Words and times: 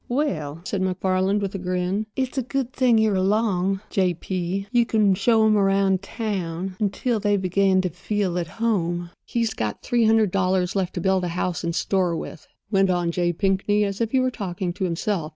"Well," 0.09 0.61
said 0.63 0.81
MacFarland, 0.81 1.41
with 1.41 1.53
another 1.53 1.69
grin, 1.69 2.07
"it's 2.15 2.35
a 2.35 2.41
good 2.41 2.73
thing 2.73 2.97
you 2.97 3.11
are 3.11 3.15
along, 3.17 3.81
J. 3.91 4.15
P.; 4.15 4.65
you 4.71 4.83
can 4.83 5.13
show 5.13 5.45
'em 5.45 5.55
around 5.55 6.01
town 6.01 6.75
until 6.79 7.19
they 7.19 7.37
begin 7.37 7.81
to 7.81 7.89
feel 7.91 8.39
at 8.39 8.47
home." 8.57 9.11
"He's 9.27 9.53
got 9.53 9.83
three 9.83 10.05
hundred 10.05 10.31
dollars 10.31 10.75
left 10.75 10.95
to 10.95 11.01
build 11.01 11.23
a 11.23 11.27
house 11.37 11.63
and 11.63 11.75
store 11.75 12.15
with," 12.15 12.47
went 12.71 12.89
on 12.89 13.11
J. 13.11 13.31
Pinkney, 13.31 13.83
as 13.83 14.01
if 14.01 14.09
he 14.09 14.19
were 14.19 14.31
talking 14.31 14.73
to 14.73 14.85
himself. 14.85 15.29